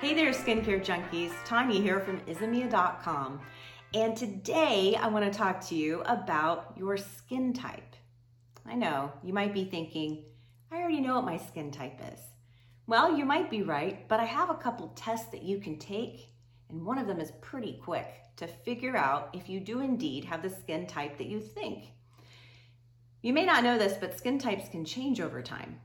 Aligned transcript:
Hey 0.00 0.14
there, 0.14 0.32
skincare 0.32 0.82
junkies. 0.82 1.30
Tanya 1.44 1.78
here 1.78 2.00
from 2.00 2.20
Izamia.com. 2.20 3.38
And 3.92 4.16
today 4.16 4.96
I 4.98 5.08
want 5.08 5.30
to 5.30 5.38
talk 5.38 5.60
to 5.66 5.74
you 5.74 6.00
about 6.06 6.72
your 6.74 6.96
skin 6.96 7.52
type. 7.52 7.96
I 8.64 8.76
know 8.76 9.12
you 9.22 9.34
might 9.34 9.52
be 9.52 9.66
thinking, 9.66 10.24
I 10.72 10.76
already 10.76 11.02
know 11.02 11.16
what 11.16 11.26
my 11.26 11.36
skin 11.36 11.70
type 11.70 12.00
is. 12.14 12.18
Well, 12.86 13.14
you 13.14 13.26
might 13.26 13.50
be 13.50 13.60
right, 13.60 14.08
but 14.08 14.20
I 14.20 14.24
have 14.24 14.48
a 14.48 14.54
couple 14.54 14.88
tests 14.96 15.30
that 15.32 15.42
you 15.42 15.58
can 15.60 15.78
take, 15.78 16.30
and 16.70 16.86
one 16.86 16.96
of 16.96 17.06
them 17.06 17.20
is 17.20 17.32
pretty 17.42 17.78
quick 17.84 18.22
to 18.36 18.46
figure 18.46 18.96
out 18.96 19.28
if 19.34 19.50
you 19.50 19.60
do 19.60 19.80
indeed 19.80 20.24
have 20.24 20.42
the 20.42 20.48
skin 20.48 20.86
type 20.86 21.18
that 21.18 21.26
you 21.26 21.40
think. 21.40 21.92
You 23.20 23.34
may 23.34 23.44
not 23.44 23.64
know 23.64 23.76
this, 23.76 23.98
but 24.00 24.16
skin 24.16 24.38
types 24.38 24.70
can 24.70 24.86
change 24.86 25.20
over 25.20 25.42
time. 25.42 25.78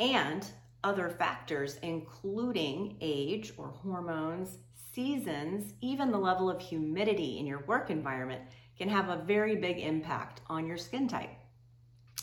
And 0.00 0.46
other 0.84 1.08
factors, 1.08 1.78
including 1.82 2.96
age 3.00 3.52
or 3.56 3.68
hormones, 3.82 4.58
seasons, 4.92 5.72
even 5.80 6.12
the 6.12 6.18
level 6.18 6.48
of 6.48 6.60
humidity 6.60 7.38
in 7.38 7.46
your 7.46 7.64
work 7.66 7.90
environment, 7.90 8.42
can 8.78 8.88
have 8.88 9.08
a 9.08 9.24
very 9.24 9.56
big 9.56 9.78
impact 9.78 10.42
on 10.48 10.66
your 10.66 10.76
skin 10.76 11.08
type. 11.08 11.30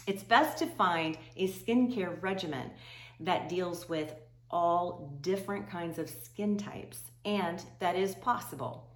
It's 0.08 0.24
best 0.24 0.58
to 0.60 0.68
find 0.68 1.18
a 1.36 1.48
skincare 1.50 2.22
regimen 2.22 2.72
that 3.20 3.50
deals 3.50 3.90
with 3.90 4.16
all 4.50 5.18
different 5.22 5.70
kinds 5.70 6.00
of 6.00 6.10
skin 6.10 6.58
types, 6.58 7.00
and 7.26 7.64
that 7.80 7.96
is 7.96 8.16
possible. 8.16 8.88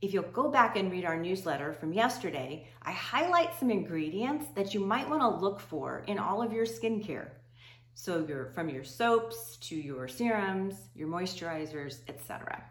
If 0.00 0.12
you'll 0.12 0.22
go 0.24 0.48
back 0.48 0.76
and 0.76 0.92
read 0.92 1.04
our 1.04 1.16
newsletter 1.16 1.72
from 1.72 1.92
yesterday, 1.92 2.68
I 2.82 2.92
highlight 2.92 3.58
some 3.58 3.70
ingredients 3.70 4.46
that 4.54 4.72
you 4.72 4.80
might 4.80 5.08
want 5.08 5.22
to 5.22 5.44
look 5.44 5.58
for 5.58 6.04
in 6.06 6.18
all 6.18 6.40
of 6.40 6.52
your 6.52 6.66
skincare. 6.66 7.30
So 8.00 8.24
your 8.28 8.46
from 8.46 8.68
your 8.68 8.84
soaps 8.84 9.56
to 9.62 9.74
your 9.74 10.06
serums, 10.06 10.76
your 10.94 11.08
moisturizers, 11.08 11.98
etc. 12.06 12.62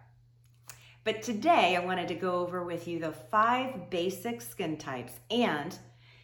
But 1.04 1.22
today 1.22 1.76
I 1.76 1.84
wanted 1.84 2.08
to 2.08 2.16
go 2.16 2.36
over 2.36 2.64
with 2.64 2.88
you 2.88 3.00
the 3.00 3.12
five 3.12 3.90
basic 3.90 4.40
skin 4.40 4.78
types 4.78 5.12
and 5.30 5.78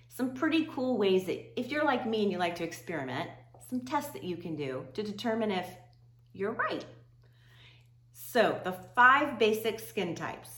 some 0.07 0.33
pretty 0.33 0.69
cool 0.71 0.97
ways 0.97 1.25
that 1.25 1.59
if 1.59 1.69
you're 1.69 1.83
like 1.83 2.07
me 2.07 2.23
and 2.23 2.31
you 2.31 2.37
like 2.37 2.55
to 2.55 2.63
experiment, 2.63 3.29
some 3.69 3.81
tests 3.81 4.13
that 4.13 4.23
you 4.23 4.37
can 4.37 4.55
do 4.55 4.85
to 4.93 5.03
determine 5.03 5.51
if 5.51 5.67
you're 6.31 6.53
right. 6.53 6.85
So, 8.13 8.61
the 8.63 8.71
five 8.95 9.37
basic 9.37 9.81
skin 9.81 10.15
types. 10.15 10.49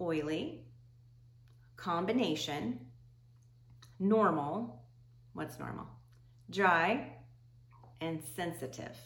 Oily, 0.00 0.64
combination, 1.76 2.80
normal, 4.00 4.82
what's 5.34 5.60
normal? 5.60 5.86
Dry, 6.50 7.12
and 8.00 8.22
sensitive. 8.36 8.96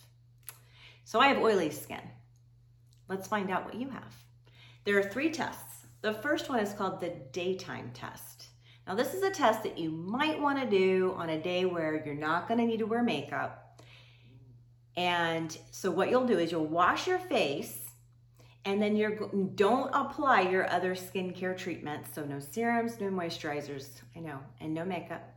So 1.05 1.21
I 1.21 1.29
have 1.29 1.39
oily 1.39 1.71
skin. 1.71 2.01
Let's 3.09 3.29
find 3.29 3.51
out 3.51 3.65
what 3.65 3.77
you 3.77 3.89
have. 3.91 4.15
There 4.85 4.99
are 4.99 5.03
three 5.03 5.31
tests. 5.31 5.87
The 6.03 6.15
first 6.15 6.49
one 6.49 6.61
is 6.61 6.73
called 6.73 7.01
the 7.01 7.13
daytime 7.33 7.91
test. 7.95 8.47
Now, 8.87 8.95
this 8.95 9.15
is 9.15 9.23
a 9.23 9.31
test 9.31 9.63
that 9.65 9.79
you 9.79 9.91
might 9.91 10.41
want 10.41 10.61
to 10.61 10.69
do 10.69 11.15
on 11.17 11.31
a 11.31 11.41
day 11.41 11.65
where 11.65 12.03
you're 12.05 12.15
not 12.15 12.47
going 12.47 12.59
to 12.59 12.67
need 12.67 12.79
to 12.79 12.87
wear 12.87 13.03
makeup. 13.03 13.81
And 14.97 15.57
so, 15.73 15.91
what 15.91 16.09
you'll 16.09 16.27
do 16.27 16.39
is 16.39 16.53
you'll 16.53 16.67
wash 16.67 17.07
your 17.07 17.19
face 17.19 17.79
and 18.65 18.81
then 18.81 18.97
you're 18.97 19.29
don't 19.55 19.91
apply 19.93 20.43
your 20.43 20.71
other 20.71 20.95
skincare 20.95 21.57
treatments. 21.57 22.11
So, 22.15 22.25
no 22.25 22.39
serums, 22.39 23.01
no 23.01 23.09
moisturizers, 23.09 23.89
I 24.17 24.21
know, 24.21 24.39
and 24.61 24.73
no 24.73 24.85
makeup. 24.85 25.36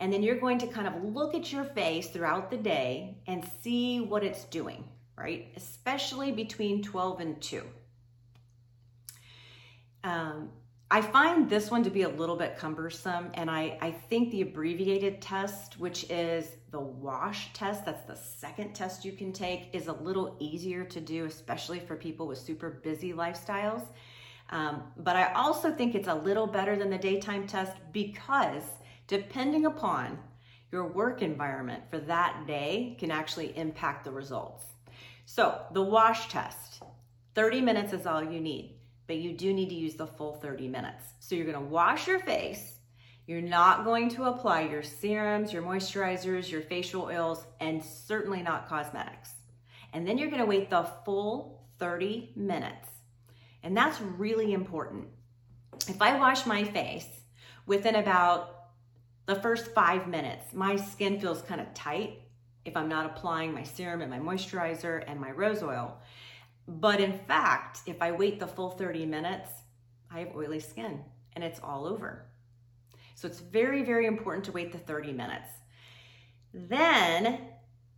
And 0.00 0.12
then 0.12 0.22
you're 0.22 0.40
going 0.40 0.58
to 0.58 0.66
kind 0.66 0.88
of 0.88 1.04
look 1.04 1.34
at 1.34 1.52
your 1.52 1.64
face 1.64 2.08
throughout 2.08 2.50
the 2.50 2.56
day 2.56 3.18
and 3.26 3.44
see 3.62 4.00
what 4.00 4.24
it's 4.24 4.44
doing, 4.44 4.84
right? 5.16 5.52
Especially 5.56 6.32
between 6.32 6.82
12 6.82 7.20
and 7.20 7.40
2. 7.40 7.62
Um, 10.02 10.50
I 10.90 11.02
find 11.02 11.48
this 11.48 11.70
one 11.70 11.84
to 11.84 11.90
be 11.90 12.02
a 12.02 12.08
little 12.08 12.34
bit 12.34 12.56
cumbersome, 12.56 13.30
and 13.34 13.48
I, 13.48 13.78
I 13.80 13.92
think 13.92 14.32
the 14.32 14.40
abbreviated 14.40 15.22
test, 15.22 15.78
which 15.78 16.10
is 16.10 16.48
the 16.72 16.80
wash 16.80 17.52
test, 17.52 17.84
that's 17.84 18.02
the 18.08 18.16
second 18.16 18.74
test 18.74 19.04
you 19.04 19.12
can 19.12 19.32
take, 19.32 19.68
is 19.72 19.86
a 19.86 19.92
little 19.92 20.36
easier 20.40 20.82
to 20.84 21.00
do, 21.00 21.26
especially 21.26 21.78
for 21.78 21.94
people 21.94 22.26
with 22.26 22.38
super 22.38 22.70
busy 22.70 23.12
lifestyles. 23.12 23.84
Um, 24.50 24.82
but 24.96 25.14
I 25.14 25.32
also 25.34 25.72
think 25.72 25.94
it's 25.94 26.08
a 26.08 26.14
little 26.14 26.48
better 26.48 26.74
than 26.74 26.90
the 26.90 26.98
daytime 26.98 27.46
test 27.46 27.76
because 27.92 28.64
depending 29.10 29.66
upon 29.66 30.16
your 30.70 30.86
work 30.86 31.20
environment 31.20 31.82
for 31.90 31.98
that 31.98 32.46
day 32.46 32.96
can 33.00 33.10
actually 33.10 33.52
impact 33.58 34.04
the 34.04 34.10
results. 34.12 34.64
So 35.26 35.60
the 35.72 35.82
wash 35.82 36.28
test, 36.28 36.80
30 37.34 37.60
minutes 37.60 37.92
is 37.92 38.06
all 38.06 38.22
you 38.22 38.40
need, 38.40 38.76
but 39.08 39.16
you 39.16 39.32
do 39.32 39.52
need 39.52 39.68
to 39.70 39.74
use 39.74 39.96
the 39.96 40.06
full 40.06 40.34
30 40.34 40.68
minutes. 40.68 41.04
So 41.18 41.34
you're 41.34 41.50
gonna 41.52 41.60
wash 41.60 42.06
your 42.06 42.20
face, 42.20 42.78
you're 43.26 43.40
not 43.40 43.84
going 43.84 44.10
to 44.10 44.26
apply 44.26 44.68
your 44.68 44.84
serums, 44.84 45.52
your 45.52 45.64
moisturizers, 45.64 46.48
your 46.48 46.62
facial 46.62 47.02
oils, 47.02 47.44
and 47.58 47.82
certainly 47.82 48.42
not 48.42 48.68
cosmetics. 48.68 49.30
And 49.92 50.06
then 50.06 50.18
you're 50.18 50.30
gonna 50.30 50.46
wait 50.46 50.70
the 50.70 50.88
full 51.04 51.66
30 51.80 52.30
minutes. 52.36 52.88
And 53.64 53.76
that's 53.76 54.00
really 54.00 54.52
important. 54.52 55.08
If 55.88 56.00
I 56.00 56.16
wash 56.16 56.46
my 56.46 56.62
face 56.62 57.08
within 57.66 57.96
about 57.96 58.59
the 59.26 59.34
first 59.36 59.68
five 59.68 60.06
minutes, 60.06 60.52
my 60.52 60.76
skin 60.76 61.20
feels 61.20 61.42
kind 61.42 61.60
of 61.60 61.72
tight 61.74 62.22
if 62.64 62.76
I'm 62.76 62.88
not 62.88 63.06
applying 63.06 63.52
my 63.52 63.62
serum 63.62 64.02
and 64.02 64.10
my 64.10 64.18
moisturizer 64.18 65.04
and 65.06 65.20
my 65.20 65.30
rose 65.30 65.62
oil. 65.62 65.98
But 66.66 67.00
in 67.00 67.18
fact, 67.26 67.80
if 67.86 68.00
I 68.02 68.12
wait 68.12 68.38
the 68.38 68.46
full 68.46 68.70
30 68.70 69.06
minutes, 69.06 69.50
I 70.10 70.20
have 70.20 70.36
oily 70.36 70.60
skin 70.60 71.04
and 71.34 71.44
it's 71.44 71.60
all 71.60 71.86
over. 71.86 72.26
So 73.14 73.28
it's 73.28 73.40
very, 73.40 73.82
very 73.82 74.06
important 74.06 74.44
to 74.46 74.52
wait 74.52 74.72
the 74.72 74.78
30 74.78 75.12
minutes. 75.12 75.48
Then, 76.52 77.40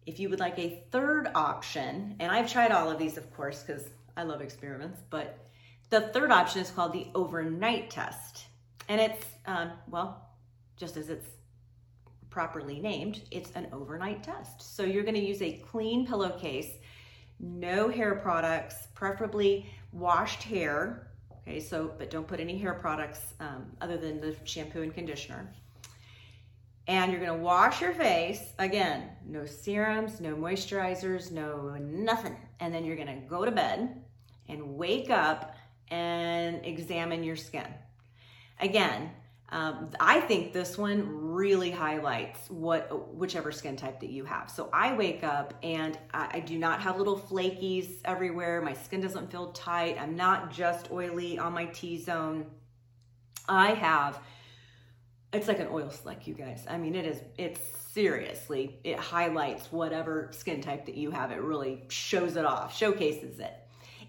if 0.05 0.19
you 0.19 0.29
would 0.29 0.41
like 0.41 0.59
a 0.59 0.83
third 0.91 1.31
option, 1.35 2.17
and 2.19 2.31
I've 2.31 2.51
tried 2.51 2.73
all 2.73 2.91
of 2.91 2.99
these, 2.99 3.17
of 3.17 3.33
course, 3.35 3.63
because 3.63 3.89
I 4.17 4.25
love 4.25 4.41
experiments, 4.41 5.01
but 5.11 5.47
the 5.91 6.01
third 6.01 6.31
option 6.31 6.61
is 6.61 6.71
called 6.71 6.93
the 6.93 7.07
overnight 7.15 7.91
test. 7.91 8.47
And 8.89 9.01
it's, 9.01 9.27
um, 9.47 9.73
well, 9.89 10.29
just 10.77 10.97
as 10.97 11.09
it's 11.09 11.27
properly 12.31 12.81
named, 12.81 13.23
it's 13.31 13.51
an 13.53 13.69
overnight 13.73 14.23
test. 14.23 14.77
So 14.77 14.83
you're 14.83 15.03
going 15.03 15.15
to 15.15 15.25
use 15.25 15.43
a 15.43 15.53
clean 15.53 16.07
pillowcase, 16.07 16.79
no 17.39 17.89
hair 17.89 18.15
products, 18.15 18.89
preferably 18.95 19.67
washed 19.93 20.43
hair. 20.43 21.09
Okay, 21.33 21.61
so 21.61 21.93
but 21.99 22.11
don't 22.11 22.27
put 22.27 22.41
any 22.41 22.57
hair 22.57 22.75
products 22.75 23.35
um, 23.41 23.67
other 23.81 23.97
than 23.97 24.21
the 24.21 24.35
shampoo 24.45 24.83
and 24.83 24.95
conditioner. 24.95 25.53
And 26.89 27.13
you're 27.13 27.21
going 27.25 27.39
to 27.39 27.45
wash 27.45 27.81
your 27.81 27.93
face 27.93 28.53
again, 28.59 29.11
no 29.27 29.47
serums, 29.47 30.21
no 30.21 30.35
moisturizers, 30.35 31.31
no 31.31 31.77
nothing. 31.81 32.37
And 32.59 32.75
then 32.75 32.85
you're 32.85 32.97
going 32.97 33.09
to 33.09 33.29
go 33.29 33.45
to 33.45 33.53
bed 33.53 34.03
and 34.49 34.77
wake 34.77 35.11
up 35.11 35.57
and 35.89 36.65
examine 36.65 37.23
your 37.23 37.37
skin. 37.37 37.67
Again, 38.61 39.11
um, 39.53 39.91
I 40.01 40.19
think 40.21 40.55
this 40.55 40.79
one 40.79 41.07
really 41.07 41.71
highlights 41.71 42.49
what 42.49 43.15
whichever 43.15 43.53
skin 43.53 43.77
type 43.77 44.01
that 44.01 44.09
you 44.09 44.25
have. 44.25 44.51
So 44.51 44.71
I 44.73 44.95
wake 44.95 45.23
up 45.23 45.53
and 45.63 45.99
I, 46.15 46.31
I 46.33 46.41
do 46.41 46.59
not 46.59 46.81
have 46.81 46.97
little 46.97 47.19
flakies 47.19 47.99
everywhere. 48.07 48.63
My 48.63 48.73
skin 48.73 49.03
doesn't 49.03 49.31
feel 49.31 49.53
tight. 49.53 49.99
I'm 50.01 50.17
not 50.17 50.51
just 50.51 50.91
oily 50.91 51.39
on 51.39 51.53
my 51.53 51.67
T-zone. 51.67 52.47
I 53.47 53.75
have 53.75 54.21
it's 55.35 55.49
like 55.49 55.61
an 55.61 55.69
oil 55.71 55.91
slick, 55.91 56.27
you 56.27 56.35
guys. 56.35 56.67
I 56.69 56.79
mean, 56.79 56.95
it 56.95 57.05
is 57.05 57.21
it's 57.37 57.61
seriously 57.93 58.81
it 58.85 58.99
highlights 58.99 59.71
whatever 59.71 60.31
skin 60.33 60.63
type 60.63 60.87
that 60.87 60.95
you 60.95 61.11
have. 61.11 61.31
It 61.31 61.43
really 61.43 61.85
shows 61.89 62.37
it 62.37 62.47
off, 62.47 62.75
showcases 62.75 63.39
it. 63.39 63.53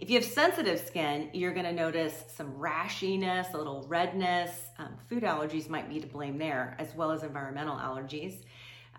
If 0.04 0.10
you 0.10 0.20
have 0.20 0.26
sensitive 0.30 0.82
skin, 0.82 1.30
you're 1.32 1.54
gonna 1.54 1.72
notice 1.72 2.26
some 2.36 2.56
rashiness, 2.56 3.54
a 3.54 3.58
little 3.58 3.86
redness. 3.88 4.52
Um, 4.78 4.98
food 5.08 5.24
allergies 5.24 5.70
might 5.70 5.88
be 5.88 6.02
to 6.02 6.08
blame 6.08 6.38
there, 6.38 6.76
as 6.78 6.94
well 6.94 7.10
as 7.10 7.24
environmental 7.24 7.78
allergies. 7.78 8.44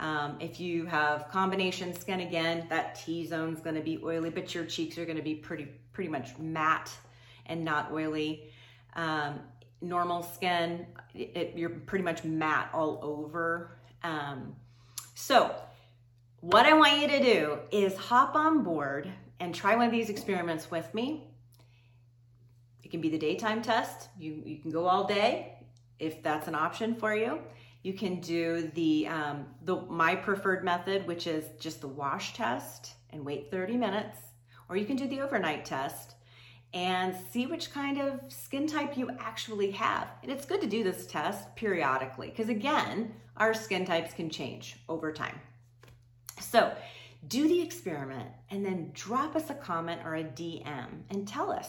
Um, 0.01 0.39
if 0.41 0.59
you 0.59 0.87
have 0.87 1.29
combination 1.29 1.95
skin, 1.95 2.21
again, 2.21 2.65
that 2.71 2.95
T-zone 2.95 3.53
is 3.53 3.61
gonna 3.61 3.83
be 3.83 4.01
oily, 4.03 4.31
but 4.31 4.55
your 4.55 4.65
cheeks 4.65 4.97
are 4.97 5.05
gonna 5.05 5.21
be 5.21 5.35
pretty, 5.35 5.69
pretty 5.93 6.09
much 6.09 6.39
matte 6.39 6.91
and 7.45 7.63
not 7.63 7.93
oily. 7.93 8.49
Um, 8.97 9.41
normal 9.83 10.23
skin, 10.23 10.87
it, 11.13 11.53
you're 11.55 11.69
pretty 11.69 12.05
much 12.05 12.25
matte 12.25 12.71
all 12.73 12.99
over. 13.03 13.77
Um, 14.03 14.57
so 15.15 15.55
what 16.41 16.65
I 16.65 16.73
want 16.73 16.99
you 16.99 17.09
to 17.09 17.21
do 17.23 17.59
is 17.71 17.95
hop 17.95 18.35
on 18.37 18.63
board 18.63 19.13
and 19.41 19.55
try 19.55 19.77
one 19.77 19.87
of 19.87 19.93
these 19.93 20.11
experiments 20.11 20.71
with 20.71 20.93
me. 20.95 21.29
It 22.83 22.91
can 22.91 23.01
be 23.01 23.09
the 23.09 23.19
daytime 23.19 23.63
test. 23.63 24.09
You, 24.19 24.43
you 24.45 24.59
can 24.59 24.71
go 24.71 24.87
all 24.87 25.05
day 25.05 25.59
if 25.99 26.23
that's 26.23 26.49
an 26.49 26.55
option 26.55 26.95
for 26.95 27.15
you. 27.15 27.41
You 27.83 27.93
can 27.93 28.21
do 28.21 28.71
the, 28.75 29.09
um, 29.09 29.47
the 29.63 29.77
my 29.83 30.15
preferred 30.15 30.65
method, 30.65 31.07
which 31.07 31.27
is 31.27 31.45
just 31.59 31.81
the 31.81 31.89
wash 31.89 32.35
test 32.35 32.95
and 33.11 33.25
wait 33.25 33.51
30 33.51 33.77
minutes. 33.77 34.19
or 34.69 34.77
you 34.77 34.87
can 34.87 34.97
do 34.97 35.07
the 35.07 35.21
overnight 35.21 35.65
test 35.65 36.15
and 36.75 37.15
see 37.31 37.47
which 37.47 37.71
kind 37.71 38.01
of 38.01 38.21
skin 38.29 38.67
type 38.67 38.97
you 38.97 39.09
actually 39.21 39.71
have. 39.71 40.09
And 40.23 40.33
it's 40.33 40.45
good 40.45 40.61
to 40.61 40.67
do 40.67 40.83
this 40.83 41.07
test 41.07 41.55
periodically 41.55 42.31
because, 42.31 42.49
again, 42.49 43.15
our 43.37 43.55
skin 43.55 43.85
types 43.85 44.13
can 44.13 44.29
change 44.29 44.77
over 44.89 45.13
time. 45.13 45.39
So, 46.41 46.75
do 47.29 47.49
the 47.49 47.61
experiment 47.61 48.29
and 48.51 48.65
then 48.65 48.91
drop 48.95 49.37
us 49.37 49.51
a 49.51 49.55
comment 49.55 50.01
or 50.05 50.17
a 50.17 50.25
DM 50.25 50.89
and 51.11 51.27
tell 51.27 51.51
us 51.51 51.69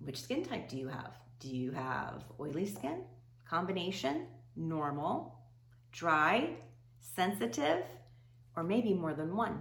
which 0.00 0.20
skin 0.20 0.44
type 0.44 0.68
do 0.68 0.76
you 0.76 0.88
have? 0.88 1.12
Do 1.38 1.48
you 1.48 1.72
have 1.72 2.24
oily 2.40 2.66
skin, 2.66 3.02
combination, 3.48 4.26
normal, 4.56 5.38
dry, 5.92 6.50
sensitive, 6.98 7.84
or 8.56 8.62
maybe 8.62 8.94
more 8.94 9.14
than 9.14 9.36
one? 9.36 9.60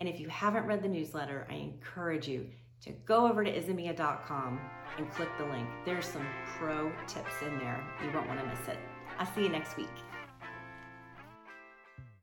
And 0.00 0.08
if 0.08 0.20
you 0.20 0.28
haven't 0.28 0.66
read 0.66 0.82
the 0.82 0.88
newsletter, 0.88 1.46
I 1.50 1.54
encourage 1.54 2.28
you 2.28 2.46
to 2.82 2.92
go 3.06 3.26
over 3.26 3.42
to 3.42 3.50
izamia.com 3.50 4.60
and 4.98 5.10
click 5.10 5.28
the 5.38 5.46
link. 5.46 5.68
There's 5.84 6.06
some 6.06 6.26
pro 6.58 6.92
tips 7.06 7.42
in 7.42 7.58
there. 7.58 7.82
You 8.04 8.12
won't 8.12 8.28
want 8.28 8.40
to 8.40 8.46
miss 8.46 8.68
it. 8.68 8.78
I'll 9.18 9.26
see 9.34 9.42
you 9.42 9.48
next 9.48 9.76
week. 9.76 9.88